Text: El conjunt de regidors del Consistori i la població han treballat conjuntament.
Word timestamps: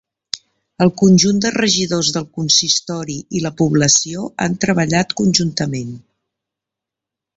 El 0.85 0.91
conjunt 1.01 1.41
de 1.43 1.51
regidors 1.55 2.09
del 2.15 2.25
Consistori 2.39 3.17
i 3.41 3.43
la 3.43 3.51
població 3.61 4.25
han 4.47 4.57
treballat 4.65 5.15
conjuntament. 5.23 5.93